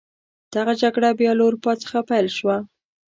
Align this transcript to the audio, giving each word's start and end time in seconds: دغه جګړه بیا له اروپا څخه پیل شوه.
دغه 0.55 0.73
جګړه 0.81 1.09
بیا 1.19 1.31
له 1.37 1.43
اروپا 1.47 1.71
څخه 1.83 1.97
پیل 2.09 2.27
شوه. 2.37 2.57